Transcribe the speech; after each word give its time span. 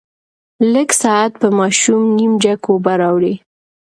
لږ 0.73 0.89
ساعت 1.01 1.31
پس 1.41 1.51
ماشوم 1.59 2.01
نيم 2.17 2.33
جګ 2.43 2.59
اوبۀ 2.69 2.93
راوړې 3.01 3.33